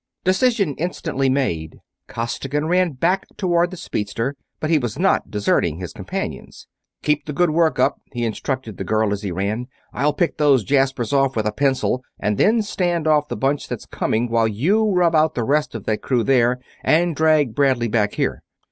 [0.23, 5.93] Decision instantly made, Costigan ran back toward the speedster, but he was not deserting his
[5.93, 6.65] companions.
[7.03, 9.67] "Keep the good work up!" he instructed the girl as he ran.
[9.93, 13.85] "I'll pick those jaspers off with a pencil and then stand off the bunch that's
[13.85, 18.15] coming while you rub out the rest of that crew there and drag Bradley back
[18.15, 18.41] here."